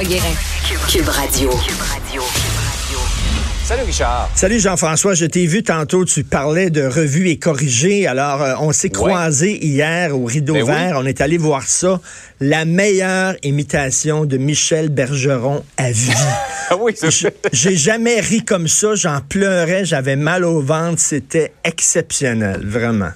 Guérin. 0.00 0.32
Cube 0.88 1.08
Radio. 1.08 1.50
Salut 3.64 3.82
Richard. 3.82 4.30
Salut 4.36 4.60
Jean-François, 4.60 5.14
je 5.14 5.26
t'ai 5.26 5.44
vu 5.46 5.64
tantôt, 5.64 6.04
tu 6.04 6.22
parlais 6.22 6.70
de 6.70 6.84
revue 6.84 7.30
et 7.30 7.36
corrigé. 7.36 8.06
Alors, 8.06 8.40
euh, 8.40 8.54
on 8.60 8.70
s'est 8.70 8.90
croisés 8.90 9.58
hier 9.60 10.16
au 10.16 10.24
Rideau 10.24 10.52
Ben 10.54 10.62
oui. 10.62 10.68
Vert, 10.68 10.98
on 10.98 11.04
est 11.04 11.20
allé 11.20 11.36
voir 11.36 11.64
ça. 11.64 12.00
La 12.38 12.64
meilleure 12.64 13.34
imitation 13.42 14.24
de 14.24 14.36
Michel 14.36 14.88
Bergeron 14.88 15.64
à 15.76 15.90
vie. 15.90 16.12
Ah 16.70 16.76
oui, 16.78 16.94
J'ai 17.50 17.76
jamais 17.76 18.20
ri 18.20 18.44
comme 18.44 18.68
ça, 18.68 18.94
j'en 18.94 19.22
pleurais, 19.22 19.86
j'avais 19.86 20.16
mal 20.16 20.44
au 20.44 20.60
ventre, 20.60 21.00
c'était 21.00 21.54
exceptionnel, 21.64 22.60
vraiment. 22.62 23.08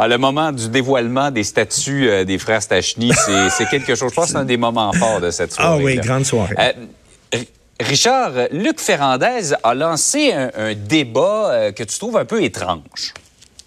Ah, 0.00 0.06
le 0.06 0.16
moment 0.16 0.52
du 0.52 0.68
dévoilement 0.68 1.32
des 1.32 1.42
statuts 1.42 2.08
euh, 2.08 2.24
des 2.24 2.38
frères 2.38 2.62
Stachny, 2.62 3.10
c'est 3.50 3.66
quelque 3.68 3.96
chose. 3.96 4.10
Je 4.10 4.14
pense 4.14 4.26
que 4.26 4.30
c'est 4.32 4.36
un 4.38 4.44
des 4.44 4.56
moments 4.56 4.92
forts 4.92 5.20
de 5.20 5.30
cette 5.32 5.52
Ah 5.58 5.62
soirée. 5.62 5.82
oui, 5.84 5.96
grande 5.96 6.24
soirée. 6.24 6.54
Richard, 7.80 8.32
euh, 8.36 8.46
Luc 8.52 8.80
Ferrandez 8.80 9.54
a 9.62 9.74
lancé 9.74 10.32
un, 10.32 10.50
un 10.56 10.74
débat 10.74 11.50
euh, 11.50 11.72
que 11.72 11.82
tu 11.82 11.98
trouves 11.98 12.16
un 12.16 12.24
peu 12.24 12.42
étrange. 12.42 13.12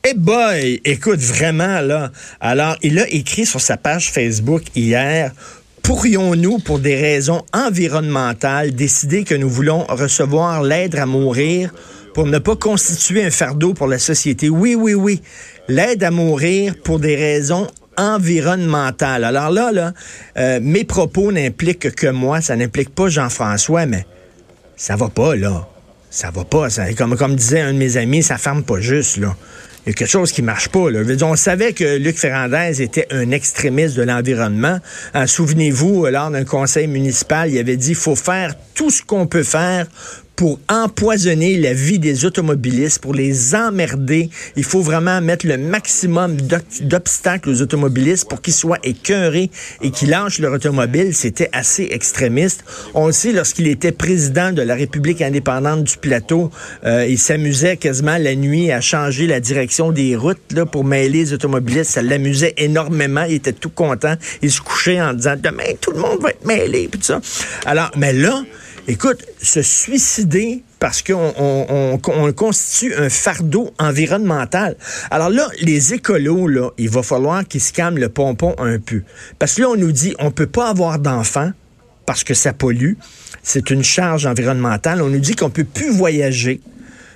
Eh 0.07 0.13
boy, 0.13 0.81
écoute 0.85 1.19
vraiment 1.19 1.79
là. 1.81 2.11
Alors, 2.39 2.75
il 2.81 2.97
a 2.99 3.07
écrit 3.09 3.45
sur 3.45 3.61
sa 3.61 3.75
page 3.77 4.11
Facebook 4.11 4.63
hier 4.75 5.31
Pourrions-nous, 5.83 6.59
pour 6.59 6.79
des 6.79 6.95
raisons 6.95 7.43
environnementales, 7.53 8.73
décider 8.73 9.23
que 9.23 9.35
nous 9.35 9.49
voulons 9.49 9.83
recevoir 9.89 10.61
l'aide 10.61 10.95
à 10.95 11.05
mourir 11.05 11.73
pour 12.13 12.27
ne 12.27 12.39
pas 12.39 12.55
constituer 12.55 13.23
un 13.23 13.31
fardeau 13.31 13.73
pour 13.73 13.87
la 13.87 13.99
société? 13.99 14.49
Oui, 14.49 14.75
oui, 14.75 14.93
oui. 14.93 15.21
L'aide 15.67 16.03
à 16.03 16.11
mourir 16.11 16.75
pour 16.83 16.99
des 16.99 17.15
raisons 17.15 17.67
environnementales. 17.97 19.23
Alors 19.23 19.51
là, 19.51 19.71
là, 19.71 19.93
euh, 20.37 20.59
mes 20.61 20.83
propos 20.83 21.31
n'impliquent 21.31 21.93
que 21.95 22.07
moi, 22.07 22.41
ça 22.41 22.55
n'implique 22.55 22.93
pas 22.93 23.09
Jean-François, 23.09 23.85
mais 23.85 24.05
ça 24.75 24.95
va 24.95 25.09
pas, 25.09 25.35
là. 25.35 25.67
Ça 26.09 26.29
va 26.31 26.43
pas. 26.43 26.67
Comme, 26.97 27.15
comme 27.15 27.35
disait 27.35 27.61
un 27.61 27.73
de 27.73 27.77
mes 27.77 27.95
amis, 27.95 28.23
ça 28.23 28.37
ferme 28.37 28.63
pas 28.63 28.81
juste, 28.81 29.17
là. 29.17 29.35
Il 29.85 29.89
y 29.89 29.91
a 29.93 29.93
quelque 29.93 30.09
chose 30.09 30.31
qui 30.31 30.43
marche 30.43 30.69
pas. 30.69 30.91
Là. 30.91 30.99
On 31.23 31.35
savait 31.35 31.73
que 31.73 31.97
Luc 31.97 32.15
Ferrandez 32.17 32.83
était 32.83 33.07
un 33.09 33.31
extrémiste 33.31 33.95
de 33.95 34.03
l'environnement. 34.03 34.77
Euh, 35.15 35.25
Souvenez-vous, 35.25 36.05
lors 36.05 36.29
d'un 36.29 36.45
conseil 36.45 36.85
municipal, 36.85 37.49
il 37.49 37.57
avait 37.57 37.77
dit 37.77 37.95
faut 37.95 38.15
faire 38.15 38.53
tout 38.75 38.91
ce 38.91 39.01
qu'on 39.01 39.25
peut 39.25 39.43
faire 39.43 39.87
pour 40.41 40.59
empoisonner 40.69 41.55
la 41.59 41.71
vie 41.71 41.99
des 41.99 42.25
automobilistes, 42.25 42.97
pour 42.97 43.13
les 43.13 43.53
emmerder. 43.53 44.31
Il 44.55 44.63
faut 44.63 44.81
vraiment 44.81 45.21
mettre 45.21 45.45
le 45.45 45.55
maximum 45.55 46.35
d'ob- 46.35 46.63
d'obstacles 46.81 47.47
aux 47.49 47.61
automobilistes 47.61 48.27
pour 48.27 48.41
qu'ils 48.41 48.55
soient 48.55 48.79
écœurés 48.83 49.51
et 49.83 49.91
qu'ils 49.91 50.09
lâchent 50.09 50.39
leur 50.39 50.53
automobile. 50.53 51.13
C'était 51.13 51.49
assez 51.53 51.89
extrémiste. 51.91 52.63
On 52.95 53.05
le 53.05 53.11
sait, 53.11 53.33
lorsqu'il 53.33 53.67
était 53.67 53.91
président 53.91 54.51
de 54.51 54.63
la 54.63 54.73
République 54.73 55.21
indépendante 55.21 55.83
du 55.83 55.97
Plateau, 55.97 56.49
euh, 56.85 57.05
il 57.07 57.19
s'amusait 57.19 57.77
quasiment 57.77 58.17
la 58.17 58.33
nuit 58.33 58.71
à 58.71 58.81
changer 58.81 59.27
la 59.27 59.39
direction 59.41 59.91
des 59.91 60.15
routes 60.15 60.41
là, 60.55 60.65
pour 60.65 60.83
mêler 60.83 61.19
les 61.19 61.33
automobilistes. 61.33 61.91
Ça 61.91 62.01
l'amusait 62.01 62.55
énormément. 62.57 63.25
Il 63.25 63.35
était 63.35 63.53
tout 63.53 63.69
content. 63.69 64.15
Il 64.41 64.51
se 64.51 64.61
couchait 64.61 64.99
en 64.99 65.13
disant 65.13 65.35
demain 65.39 65.75
tout 65.79 65.91
le 65.91 65.99
monde 65.99 66.19
va 66.19 66.31
être 66.31 66.47
mêlé 66.47 66.87
puis. 66.91 66.99
Alors, 67.67 67.91
mais 67.95 68.11
là, 68.11 68.41
écoute, 68.87 69.23
se 69.41 69.61
suicider 69.61 70.63
parce 70.79 71.01
qu'on 71.01 71.33
on, 71.37 71.65
on- 71.69 71.99
on 72.07 72.33
constitue 72.33 72.93
un 72.95 73.09
fardeau 73.09 73.71
environnemental. 73.79 74.75
Alors 75.11 75.29
là, 75.29 75.47
les 75.61 75.93
écolos, 75.93 76.47
là, 76.47 76.69
il 76.77 76.89
va 76.89 77.03
falloir 77.03 77.47
qu'ils 77.47 77.61
se 77.61 77.71
calment 77.73 77.99
le 77.99 78.09
pompon 78.09 78.55
un 78.57 78.79
peu. 78.79 79.01
Parce 79.39 79.55
que 79.55 79.61
là, 79.61 79.69
on 79.69 79.75
nous 79.75 79.91
dit, 79.91 80.15
on 80.19 80.31
peut 80.31 80.47
pas 80.47 80.69
avoir 80.69 80.99
d'enfants 80.99 81.51
parce 82.05 82.23
que 82.23 82.33
ça 82.33 82.53
pollue. 82.53 82.93
C'est 83.43 83.69
une 83.69 83.83
charge 83.83 84.25
environnementale. 84.25 85.01
On 85.01 85.09
nous 85.09 85.19
dit 85.19 85.35
qu'on 85.35 85.49
peut 85.49 85.63
plus 85.63 85.91
voyager. 85.91 86.61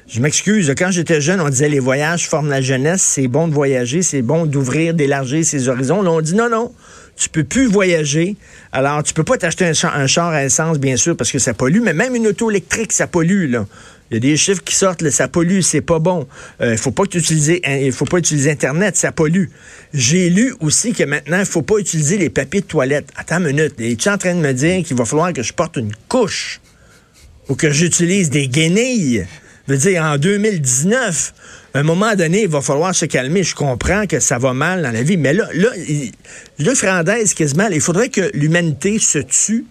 Je 0.07 0.19
m'excuse, 0.21 0.71
quand 0.77 0.91
j'étais 0.91 1.19
jeune, 1.19 1.41
on 1.41 1.49
disait 1.49 1.67
les 1.69 1.79
voyages 1.79 2.27
forment 2.29 2.49
la 2.49 2.61
jeunesse, 2.61 3.01
c'est 3.01 3.27
bon 3.27 3.47
de 3.47 3.53
voyager, 3.55 4.03
c'est 4.03 4.21
bon 4.21 4.45
d'ouvrir, 4.45 4.93
d'élargir 4.93 5.43
ses 5.43 5.67
horizons. 5.67 6.03
Là, 6.03 6.11
on 6.11 6.21
dit 6.21 6.35
non, 6.35 6.47
non, 6.47 6.71
tu 7.15 7.29
peux 7.29 7.43
plus 7.43 7.67
voyager. 7.67 8.35
Alors, 8.71 9.01
tu 9.03 9.13
peux 9.13 9.23
pas 9.23 9.37
t'acheter 9.37 9.65
un, 9.65 9.73
char- 9.73 10.29
à 10.29 10.43
essence, 10.45 10.79
bien 10.79 10.97
sûr, 10.97 11.15
parce 11.15 11.31
que 11.31 11.39
ça 11.39 11.53
pollue, 11.53 11.79
mais 11.81 11.93
même 11.93 12.15
une 12.15 12.27
auto 12.27 12.51
électrique, 12.51 12.91
ça 12.91 13.07
pollue, 13.07 13.49
là. 13.49 13.65
Il 14.11 14.15
y 14.15 14.17
a 14.17 14.19
des 14.19 14.37
chiffres 14.37 14.61
qui 14.63 14.75
sortent, 14.75 15.01
là, 15.01 15.09
ça 15.09 15.27
pollue, 15.27 15.61
c'est 15.61 15.81
pas 15.81 15.97
bon. 15.97 16.27
Euh, 16.61 16.73
Il 16.73 16.77
faut 16.77 16.91
pas 16.91 17.03
utiliser, 17.05 17.61
il 17.85 17.91
faut 17.91 18.05
pas 18.05 18.19
utiliser 18.19 18.51
Internet, 18.51 18.95
ça 18.97 19.11
pollue. 19.11 19.45
J'ai 19.93 20.29
lu 20.29 20.53
aussi 20.59 20.93
que 20.93 21.03
maintenant, 21.03 21.39
il 21.39 21.45
faut 21.45 21.63
pas 21.63 21.77
utiliser 21.79 22.17
les 22.17 22.29
papiers 22.29 22.61
de 22.61 22.67
toilette. 22.67 23.07
Attends 23.15 23.37
une 23.39 23.47
minute, 23.47 23.73
es-tu 23.79 24.09
en 24.09 24.17
train 24.19 24.35
de 24.35 24.41
me 24.41 24.51
dire 24.53 24.83
qu'il 24.83 24.95
va 24.95 25.05
falloir 25.05 25.33
que 25.33 25.41
je 25.41 25.53
porte 25.53 25.77
une 25.77 25.91
couche 26.07 26.61
ou 27.49 27.55
que 27.55 27.71
j'utilise 27.71 28.29
des 28.29 28.47
guenilles? 28.47 29.25
Je 29.67 29.73
veux 29.73 29.79
dire, 29.79 30.03
en 30.03 30.17
2019, 30.17 31.33
à 31.73 31.79
un 31.79 31.83
moment 31.83 32.15
donné, 32.15 32.43
il 32.43 32.47
va 32.47 32.61
falloir 32.61 32.93
se 32.93 33.05
calmer. 33.05 33.43
Je 33.43 33.55
comprends 33.55 34.05
que 34.05 34.19
ça 34.19 34.37
va 34.37 34.53
mal 34.53 34.83
dans 34.83 34.91
la 34.91 35.01
vie, 35.01 35.17
mais 35.17 35.33
là, 35.33 35.47
là, 35.53 35.69
Luc 36.59 36.75
Fernandez, 36.75 37.25
quasiment, 37.35 37.67
il 37.67 37.81
faudrait 37.81 38.09
que 38.09 38.29
l'humanité 38.33 38.99
se 38.99 39.19
tue 39.19 39.65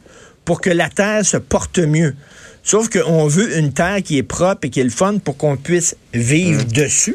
pour 0.45 0.61
que 0.61 0.71
la 0.71 0.89
Terre 0.89 1.25
se 1.25 1.37
porte 1.37 1.79
mieux. 1.79 2.15
Sauf 2.63 2.89
qu'on 2.89 3.27
veut 3.27 3.57
une 3.57 3.73
Terre 3.73 4.03
qui 4.03 4.19
est 4.19 4.23
propre 4.23 4.67
et 4.67 4.71
qui 4.71 4.81
est 4.81 4.85
le 4.85 4.91
fun 4.91 5.19
pour 5.19 5.37
qu'on 5.37 5.57
puisse 5.57 5.97
vivre 6.13 6.65
dessus. 6.65 7.15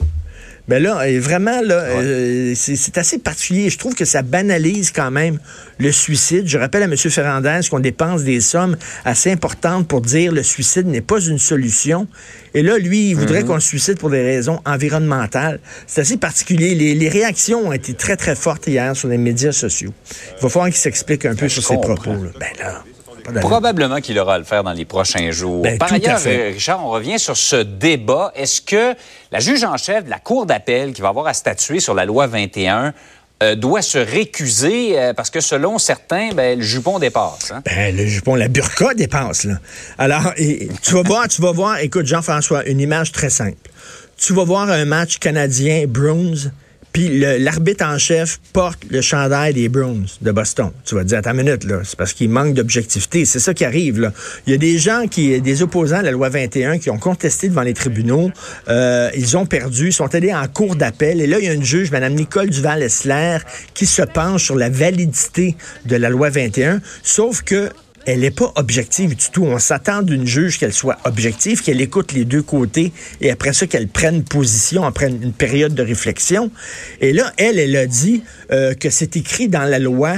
Ben 0.70 0.84
là, 0.84 1.04
vraiment, 1.20 1.62
là, 1.64 1.74
euh, 1.74 2.54
c'est 2.56 3.00
assez 3.00 3.18
particulier. 3.18 3.72
Je 3.72 3.80
trouve 3.80 3.96
que 3.96 4.06
ça 4.06 4.22
banalise 4.22 4.92
quand 4.92 5.10
même 5.10 5.40
le 5.80 5.92
suicide. 5.92 6.44
Je 6.46 6.60
rappelle 6.60 6.84
à 6.84 6.86
M. 6.86 6.96
Ferrandez 6.96 7.62
qu'on 7.72 7.80
dépense 7.80 8.24
des 8.24 8.40
sommes 8.40 8.78
assez 9.04 9.32
importantes 9.32 9.88
pour 9.88 10.02
dire 10.02 10.32
le 10.32 10.44
suicide 10.44 10.86
n'est 10.86 11.02
pas 11.02 11.20
une 11.22 11.40
solution. 11.40 12.08
Et 12.54 12.62
là, 12.62 12.78
lui, 12.78 13.10
il 13.10 13.16
voudrait 13.16 13.44
qu'on 13.44 13.60
se 13.60 13.68
suicide 13.68 13.98
pour 13.98 14.12
des 14.12 14.22
raisons 14.22 14.62
environnementales. 14.64 15.60
C'est 15.88 16.02
assez 16.02 16.18
particulier. 16.18 16.76
Les, 16.76 16.94
les 16.94 17.10
réactions 17.10 17.70
ont 17.70 17.74
été 17.74 17.96
très, 17.96 18.16
très 18.16 18.36
fortes 18.36 18.68
hier 18.68 18.96
sur 18.96 19.08
les 19.08 19.18
médias 19.18 19.52
sociaux. 19.52 19.92
Il 20.38 20.44
va 20.44 20.50
falloir 20.50 20.70
qu'il 20.70 20.78
s'explique 20.78 21.26
un 21.26 21.34
peu 21.34 21.50
sur 21.50 21.64
ses 21.64 21.78
comprends. 21.78 21.96
propos. 21.96 22.24
là. 22.24 22.30
Ben 22.40 22.50
là. 22.60 22.84
Probablement 23.42 24.00
qu'il 24.02 24.18
aura 24.20 24.36
à 24.36 24.38
le 24.38 24.44
faire 24.44 24.64
dans 24.64 24.74
les 24.74 24.86
prochains 24.86 25.32
jours. 25.32 25.62
Ben, 25.64 25.78
Par 25.78 25.92
ailleurs, 25.94 26.20
euh, 26.26 26.52
Richard, 26.54 26.86
on 26.86 26.90
revient 26.90 27.20
sur 27.20 27.38
ce 27.38 27.58
débat. 27.58 28.32
Est-ce 28.36 28.62
que 28.62 28.94
la 29.32 29.40
juge 29.40 29.64
en 29.64 29.78
chef 29.78 30.06
de 30.06 30.10
la 30.10 30.20
Cour 30.20 30.46
d'appel 30.46 30.94
qui 30.94 31.02
va 31.02 31.10
avoir 31.10 31.28
à 31.28 31.34
statuer 31.34 31.80
sur 31.80 31.94
la 31.94 32.06
loi 32.06 32.28
21 32.28 32.94
euh, 33.42 33.56
doit 33.56 33.82
se 33.82 33.98
récuser 33.98 35.00
euh, 35.00 35.14
parce 35.14 35.30
que 35.30 35.40
selon 35.40 35.78
certains, 35.78 36.32
ben, 36.34 36.60
le 36.60 36.66
jupon 36.66 37.00
dépasse. 37.00 37.52
hein? 37.54 37.62
Ben, 37.66 37.96
le 37.96 38.06
jupon, 38.06 38.36
la 38.36 38.48
burqa 38.50 38.94
dépasse, 38.94 39.46
là. 39.46 39.56
Alors, 39.98 40.34
et- 40.38 40.68
tu 40.82 40.94
vas 40.94 41.04
voir, 41.04 41.28
tu 41.28 41.42
vas 41.42 41.52
voir, 41.54 41.80
écoute, 41.80 42.06
Jean-François, 42.06 42.66
une 42.68 42.80
image 42.82 43.12
très 43.14 43.30
simple. 43.30 43.56
Tu 44.18 44.34
vas 44.34 44.44
voir 44.44 44.70
un 44.70 44.84
match 44.84 45.20
canadien 45.20 45.86
Bruins, 45.88 46.52
puis 46.92 47.20
l'arbitre 47.20 47.86
en 47.86 47.98
chef 47.98 48.40
porte 48.52 48.80
le 48.90 49.02
chandail 49.02 49.54
des 49.54 49.70
Bruins 49.70 50.06
de 50.22 50.32
Boston. 50.32 50.72
Tu 50.86 50.96
vas 50.96 51.04
te 51.04 51.08
dire, 51.08 51.20
attends 51.20 51.32
une 51.32 51.44
minute, 51.44 51.64
là, 51.64 51.82
c'est 51.84 51.98
parce 51.98 52.14
qu'il 52.14 52.30
manque 52.30 52.54
d'objectivité. 52.56 53.26
C'est 53.26 53.40
ça 53.40 53.54
qui 53.54 53.64
arrive, 53.64 54.00
là. 54.00 54.12
Il 54.48 54.52
y 54.52 54.54
a 54.56 54.58
des 54.58 54.78
gens 54.78 55.08
qui, 55.08 55.40
des 55.40 55.62
opposants 55.62 55.98
à 55.98 56.02
la 56.02 56.12
loi 56.12 56.30
21 56.30 56.80
qui 56.80 56.90
ont 56.90 56.98
contesté 56.98 57.50
devant 57.50 57.62
les 57.62 57.74
tribunaux. 57.74 58.32
Euh, 58.68 59.10
ils 59.16 59.38
ont 59.38 59.46
perdu, 59.46 59.92
sont 59.92 60.14
allés 60.16 60.34
en 60.34 60.48
cours 60.48 60.76
d'appel. 60.76 61.22
Et 61.22 61.28
là, 61.28 61.38
il 61.40 61.46
y 61.46 61.50
a 61.50 61.54
une 61.54 61.64
juge, 61.64 61.92
Mme 61.92 62.16
Nicole 62.16 62.50
Duval-Essler, 62.50 63.38
qui 63.74 63.86
se 63.86 64.02
penche 64.02 64.46
sur 64.46 64.56
la 64.56 64.70
validité 64.70 65.56
de 65.86 65.96
la 65.96 66.10
loi 66.10 66.30
21. 66.30 66.82
Sauf 67.04 67.44
que 67.44 67.70
elle 68.10 68.22
n'est 68.22 68.32
pas 68.32 68.52
objective 68.56 69.16
du 69.16 69.30
tout. 69.32 69.44
On 69.44 69.60
s'attend 69.60 70.02
d'une 70.02 70.26
juge 70.26 70.58
qu'elle 70.58 70.74
soit 70.74 70.98
objective, 71.06 71.62
qu'elle 71.62 71.80
écoute 71.80 72.12
les 72.12 72.26
deux 72.26 72.42
côtés 72.42 72.92
et 73.22 73.30
après 73.30 73.54
ça 73.54 73.68
qu'elle 73.68 73.88
prenne 73.88 74.24
position 74.24 74.84
après 74.84 75.10
une 75.10 75.32
période 75.32 75.76
de 75.76 75.84
réflexion. 75.84 76.50
Et 77.02 77.14
là, 77.14 77.32
elle, 77.38 77.60
elle 77.60 77.76
a 77.76 77.86
dit 77.86 78.24
euh, 78.52 78.74
que 78.74 78.90
c'est 78.90 79.16
écrit 79.16 79.48
dans 79.48 79.64
la 79.64 79.78
loi 79.78 80.16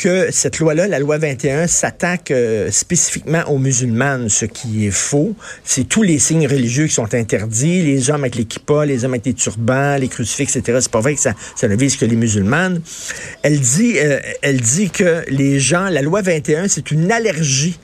que 0.00 0.30
cette 0.30 0.60
loi-là, 0.60 0.88
la 0.88 0.98
loi 0.98 1.18
21, 1.18 1.66
s'attaque 1.66 2.30
euh, 2.30 2.70
spécifiquement 2.70 3.42
aux 3.48 3.58
musulmanes, 3.58 4.30
ce 4.30 4.46
qui 4.46 4.86
est 4.86 4.90
faux. 4.90 5.34
C'est 5.62 5.84
tous 5.84 6.02
les 6.02 6.18
signes 6.18 6.46
religieux 6.46 6.86
qui 6.86 6.94
sont 6.94 7.12
interdits, 7.12 7.82
les 7.82 8.08
hommes 8.08 8.22
avec 8.22 8.34
les 8.34 8.46
kippas, 8.46 8.86
les 8.86 9.04
hommes 9.04 9.12
avec 9.12 9.26
les 9.26 9.34
turbans, 9.34 9.96
les 9.96 10.08
crucifix, 10.08 10.56
etc. 10.56 10.78
C'est 10.80 10.90
pas 10.90 11.00
vrai 11.00 11.16
que 11.16 11.20
ça, 11.20 11.34
ça 11.54 11.68
ne 11.68 11.76
vise 11.76 11.98
que 11.98 12.06
les 12.06 12.16
musulmanes. 12.16 12.80
Elle 13.42 13.60
dit, 13.60 13.98
euh, 13.98 14.18
elle 14.40 14.62
dit 14.62 14.88
que 14.88 15.22
les 15.28 15.60
gens, 15.60 15.90
la 15.90 16.00
loi 16.00 16.22
21, 16.22 16.68
c'est 16.68 16.90
une 16.90 17.12
allergie 17.12 17.78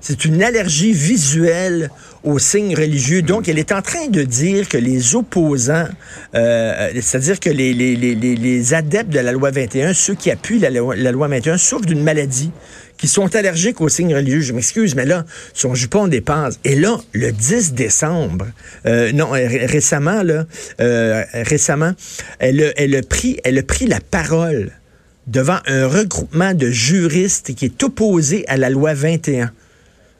c'est 0.00 0.24
une 0.24 0.42
allergie 0.42 0.92
visuelle 0.92 1.90
aux 2.24 2.38
signes 2.38 2.74
religieux. 2.74 3.22
Donc, 3.22 3.48
elle 3.48 3.58
est 3.58 3.72
en 3.72 3.82
train 3.82 4.08
de 4.08 4.22
dire 4.22 4.68
que 4.68 4.78
les 4.78 5.14
opposants, 5.14 5.88
euh, 6.34 6.90
c'est-à-dire 7.00 7.40
que 7.40 7.50
les, 7.50 8.74
adeptes 8.74 9.10
de 9.10 9.20
la 9.20 9.32
loi 9.32 9.50
21, 9.50 9.94
ceux 9.94 10.14
qui 10.14 10.30
appuient 10.30 10.58
la, 10.58 10.70
loi 10.70 11.28
21, 11.28 11.58
souffrent 11.58 11.86
d'une 11.86 12.02
maladie 12.02 12.50
qui 12.96 13.08
sont 13.08 13.34
allergiques 13.34 13.80
aux 13.80 13.88
signes 13.88 14.14
religieux. 14.14 14.40
Je 14.40 14.52
m'excuse, 14.52 14.94
mais 14.94 15.06
là, 15.06 15.24
son 15.54 15.74
jupon 15.74 16.08
dépasse. 16.08 16.60
Et 16.64 16.76
là, 16.76 16.98
le 17.12 17.32
10 17.32 17.72
décembre, 17.72 18.46
euh, 18.86 19.12
non, 19.12 19.30
récemment, 19.30 20.22
là, 20.22 20.44
euh, 20.80 21.24
récemment, 21.32 21.92
elle, 22.38 22.94
a 22.94 23.02
pris, 23.02 23.38
elle 23.44 23.58
a 23.58 23.62
pris 23.62 23.86
la 23.86 24.00
parole 24.00 24.72
devant 25.26 25.58
un 25.66 25.86
regroupement 25.86 26.54
de 26.54 26.70
juristes 26.70 27.54
qui 27.54 27.64
est 27.66 27.82
opposé 27.82 28.44
à 28.48 28.56
la 28.56 28.68
loi 28.68 28.92
21. 28.94 29.50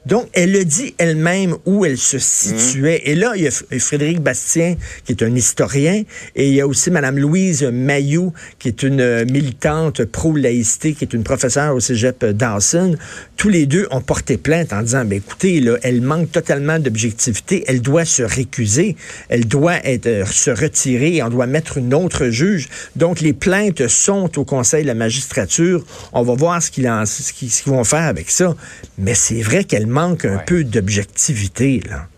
Donc, 0.07 0.29
elle 0.33 0.53
le 0.53 0.65
dit 0.65 0.95
elle-même 0.97 1.57
où 1.67 1.85
elle 1.85 1.99
se 1.99 2.19
situait. 2.19 3.03
Et 3.05 3.15
là, 3.15 3.33
il 3.37 3.43
y 3.43 3.49
a 3.49 3.51
Frédéric 3.51 4.21
Bastien, 4.21 4.77
qui 5.05 5.13
est 5.13 5.23
un 5.23 5.35
historien, 5.35 6.05
et 6.35 6.49
il 6.49 6.55
y 6.55 6.61
a 6.61 6.67
aussi 6.67 6.91
Mme 6.91 7.19
Louise 7.19 7.65
Mayou, 7.65 8.33
qui 8.59 8.69
est 8.69 8.83
une 8.83 9.25
militante 9.31 10.05
pro-laïcité, 10.05 10.95
qui 10.95 11.05
est 11.05 11.13
une 11.13 11.23
professeure 11.23 11.75
au 11.75 11.81
cégep 11.81 12.25
Dawson. 12.25 12.97
Tous 13.37 13.51
les 13.51 13.67
deux 13.67 13.89
ont 13.91 14.01
porté 14.01 14.39
plainte 14.39 14.73
en 14.73 14.83
disant, 14.83 15.05
ben, 15.05 15.19
écoutez, 15.19 15.61
là, 15.61 15.77
elle 15.83 16.01
manque 16.01 16.33
totalement 16.33 16.79
d'objectivité, 16.79 17.65
elle 17.67 17.83
doit 17.83 18.05
se 18.07 18.23
récuser, 18.23 18.97
elle 19.29 19.47
doit 19.47 19.85
être, 19.85 20.07
euh, 20.07 20.25
se 20.25 20.51
retirer, 20.51 21.23
on 21.23 21.29
doit 21.29 21.47
mettre 21.47 21.77
une 21.77 21.93
autre 21.93 22.29
juge. 22.29 22.69
Donc, 22.97 23.21
les 23.21 23.33
plaintes 23.33 23.87
sont 23.89 24.39
au 24.39 24.45
Conseil 24.45 24.83
de 24.83 24.89
la 24.89 24.95
magistrature. 24.95 25.85
On 26.13 26.23
va 26.23 26.35
voir 26.35 26.63
ce 26.63 26.71
qu'ils 26.71 27.51
vont 27.67 27.85
faire 27.85 28.05
avec 28.05 28.31
ça. 28.31 28.55
Mais 28.99 29.15
c'est 29.15 29.43
vrai 29.43 29.65
qu'elle 29.65 29.90
manque 29.91 30.25
un 30.25 30.39
peu 30.39 30.65
d'objectivité, 30.65 31.81
là. 31.89 32.09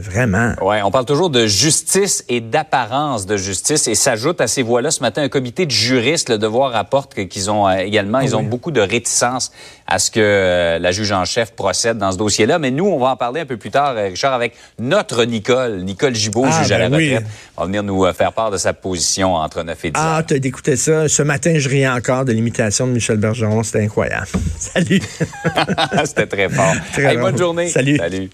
Vraiment. 0.00 0.54
Oui, 0.62 0.76
on 0.82 0.90
parle 0.90 1.04
toujours 1.04 1.28
de 1.28 1.46
justice 1.46 2.24
et 2.28 2.40
d'apparence 2.40 3.26
de 3.26 3.36
justice 3.36 3.86
et 3.86 3.94
s'ajoute 3.94 4.40
à 4.40 4.46
ces 4.46 4.62
voix-là 4.62 4.90
ce 4.90 5.00
matin 5.00 5.22
un 5.22 5.28
comité 5.28 5.66
de 5.66 5.70
juristes. 5.70 6.30
Le 6.30 6.38
devoir 6.38 6.72
rapporte 6.72 7.14
qu'ils 7.26 7.50
ont 7.50 7.68
euh, 7.68 7.76
également, 7.76 8.20
ils 8.20 8.34
ont 8.34 8.42
beaucoup 8.42 8.70
de 8.70 8.80
réticence 8.80 9.52
à 9.86 9.98
ce 9.98 10.10
que 10.10 10.20
euh, 10.20 10.78
la 10.78 10.90
juge 10.90 11.12
en 11.12 11.26
chef 11.26 11.52
procède 11.52 11.98
dans 11.98 12.12
ce 12.12 12.16
dossier-là. 12.16 12.58
Mais 12.58 12.70
nous, 12.70 12.86
on 12.86 12.98
va 12.98 13.08
en 13.10 13.16
parler 13.16 13.42
un 13.42 13.46
peu 13.46 13.58
plus 13.58 13.70
tard, 13.70 13.94
euh, 13.96 14.06
Richard, 14.06 14.32
avec 14.32 14.54
notre 14.78 15.24
Nicole, 15.24 15.82
Nicole 15.82 16.14
Gibault, 16.14 16.46
ah, 16.46 16.62
juge 16.62 16.72
à 16.72 16.78
la 16.78 16.88
ben 16.88 16.96
retraite. 16.96 17.26
va 17.58 17.64
venir 17.66 17.82
nous 17.82 18.10
faire 18.12 18.32
part 18.32 18.50
de 18.50 18.56
sa 18.56 18.72
position 18.72 19.34
entre 19.34 19.62
9 19.62 19.84
et 19.84 19.90
10 19.90 20.00
Ah, 20.02 20.22
t'as 20.26 20.38
d'écouter 20.38 20.76
ça. 20.76 21.08
Ce 21.08 21.22
matin, 21.22 21.54
je 21.58 21.68
riais 21.68 21.88
encore 21.88 22.24
de 22.24 22.32
l'imitation 22.32 22.86
de 22.86 22.92
Michel 22.92 23.18
Bergeron. 23.18 23.62
C'était 23.62 23.84
incroyable. 23.84 24.28
Salut. 24.58 25.02
C'était 26.04 26.26
très 26.26 26.48
fort. 26.48 26.74
bonne 27.20 27.36
journée. 27.38 27.68
Salut. 27.68 27.98
Salut. 27.98 28.30